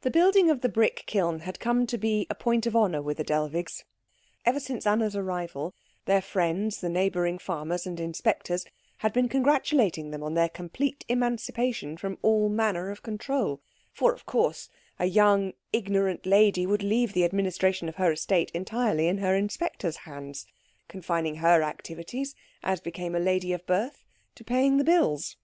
The 0.00 0.10
building 0.10 0.48
of 0.48 0.62
the 0.62 0.70
brick 0.70 1.02
kiln 1.06 1.40
had 1.40 1.60
come 1.60 1.86
to 1.88 1.98
be 1.98 2.26
a 2.30 2.34
point 2.34 2.64
of 2.66 2.74
honour 2.74 3.02
with 3.02 3.18
the 3.18 3.24
Dellwigs. 3.24 3.84
Ever 4.46 4.58
since 4.58 4.86
Anna's 4.86 5.14
arrival, 5.14 5.74
their 6.06 6.22
friends 6.22 6.80
the 6.80 6.88
neighbouring 6.88 7.38
farmers 7.38 7.86
and 7.86 8.00
inspectors 8.00 8.64
had 9.00 9.12
been 9.12 9.28
congratulating 9.28 10.12
them 10.12 10.22
on 10.22 10.32
their 10.32 10.48
complete 10.48 11.04
emancipation 11.08 11.98
from 11.98 12.16
all 12.22 12.48
manner 12.48 12.88
of 12.88 13.02
control; 13.02 13.60
for 13.92 14.14
of 14.14 14.24
course 14.24 14.70
a 14.98 15.04
young 15.04 15.52
ignorant 15.74 16.24
lady 16.24 16.64
would 16.64 16.82
leave 16.82 17.12
the 17.12 17.26
administration 17.26 17.86
of 17.86 17.96
her 17.96 18.12
estate 18.12 18.50
entirely 18.54 19.08
in 19.08 19.18
her 19.18 19.34
inspector's 19.36 19.96
hands, 20.08 20.46
confining 20.88 21.34
her 21.34 21.60
activities, 21.62 22.34
as 22.62 22.80
became 22.80 23.14
a 23.14 23.20
lady 23.20 23.52
of 23.52 23.66
birth, 23.66 24.06
to 24.36 24.42
paying 24.42 24.78
the 24.78 24.84
bills. 24.84 25.36